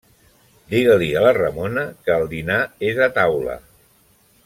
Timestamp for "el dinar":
2.21-2.59